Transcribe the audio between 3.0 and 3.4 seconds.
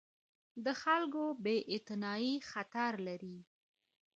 لري